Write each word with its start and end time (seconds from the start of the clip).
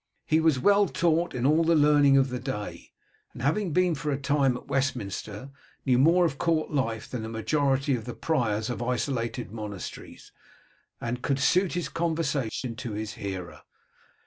He 0.25 0.39
was 0.39 0.57
well 0.59 0.87
taught 0.87 1.35
in 1.35 1.45
all 1.45 1.63
the 1.63 1.75
learning 1.75 2.17
of 2.17 2.29
the 2.29 2.39
day, 2.39 2.89
and 3.33 3.43
having 3.43 3.71
been 3.71 3.93
for 3.93 4.11
a 4.11 4.17
time 4.17 4.57
at 4.57 4.65
Westminster, 4.67 5.51
knew 5.85 5.99
more 5.99 6.25
of 6.25 6.39
court 6.39 6.71
life 6.71 7.07
than 7.07 7.21
the 7.21 7.29
majority 7.29 7.93
of 7.93 8.05
the 8.05 8.15
priors 8.15 8.71
of 8.71 8.81
isolated 8.81 9.51
monasteries, 9.51 10.31
and 10.99 11.21
could 11.21 11.37
suit 11.39 11.73
his 11.73 11.87
conversation 11.87 12.75
to 12.77 12.93
his 12.93 13.13
hearer. 13.13 13.61